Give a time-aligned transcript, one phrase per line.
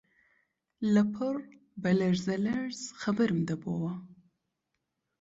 [0.93, 1.35] لەپڕ
[1.81, 3.93] بە لەرزە لەرز خەبەرم دەبۆوە